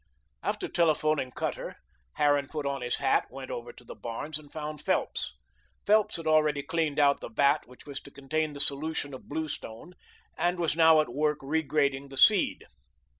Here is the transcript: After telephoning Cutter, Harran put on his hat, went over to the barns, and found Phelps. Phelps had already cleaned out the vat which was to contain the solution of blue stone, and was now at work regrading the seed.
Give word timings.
After 0.41 0.67
telephoning 0.67 1.29
Cutter, 1.33 1.75
Harran 2.13 2.47
put 2.47 2.65
on 2.65 2.81
his 2.81 2.97
hat, 2.97 3.27
went 3.29 3.51
over 3.51 3.71
to 3.71 3.83
the 3.83 3.93
barns, 3.93 4.39
and 4.39 4.51
found 4.51 4.81
Phelps. 4.81 5.35
Phelps 5.85 6.15
had 6.15 6.25
already 6.25 6.63
cleaned 6.63 6.97
out 6.97 7.19
the 7.19 7.29
vat 7.29 7.67
which 7.67 7.85
was 7.85 7.99
to 7.99 8.09
contain 8.09 8.53
the 8.53 8.59
solution 8.59 9.13
of 9.13 9.29
blue 9.29 9.47
stone, 9.47 9.93
and 10.35 10.57
was 10.59 10.75
now 10.75 11.01
at 11.01 11.13
work 11.13 11.37
regrading 11.43 12.09
the 12.09 12.17
seed. 12.17 12.65